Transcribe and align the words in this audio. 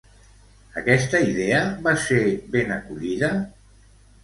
Aquesta 0.81 1.21
idea 1.33 1.59
va 1.89 1.95
ser 2.07 2.19
ben 2.57 2.77
acollida? 2.79 3.33